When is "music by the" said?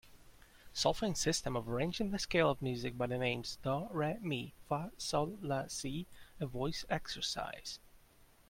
2.59-3.19